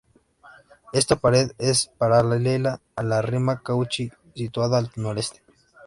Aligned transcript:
Esta 0.93 1.15
pared 1.15 1.51
es 1.59 1.91
paralela 1.99 2.81
a 2.95 3.03
la 3.03 3.21
Rima 3.21 3.61
Cauchy, 3.61 4.09
situada 4.33 4.79
al 4.79 4.89
noreste. 4.95 5.43